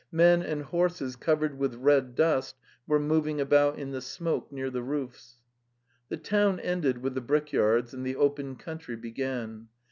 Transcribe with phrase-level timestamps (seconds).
[0.11, 2.55] Men and horses covered with red dust
[2.87, 5.35] were moving about in the smoke near the roofs....
[6.09, 9.67] The town ended with the brickyards and the open country began.